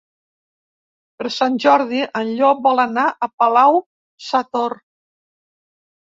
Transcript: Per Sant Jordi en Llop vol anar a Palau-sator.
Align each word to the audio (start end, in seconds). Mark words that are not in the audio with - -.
Per 1.21 1.29
Sant 1.35 1.59
Jordi 1.65 1.99
en 2.21 2.31
Llop 2.39 2.65
vol 2.69 2.81
anar 2.85 3.05
a 3.27 3.31
Palau-sator. 3.43 4.77